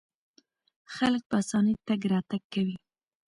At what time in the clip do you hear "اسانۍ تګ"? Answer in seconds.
1.41-2.01